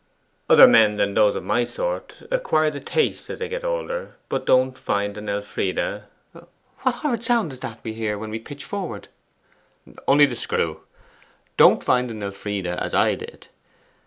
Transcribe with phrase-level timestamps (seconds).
[0.49, 4.47] Other men than those of my sort acquire the taste as they get older but
[4.47, 5.77] don't find an Elfride'
[6.31, 9.09] 'What horrid sound is that we hear when we pitch forward?'
[10.07, 10.81] 'Only the screw
[11.55, 13.47] don't find an Elfride as I did.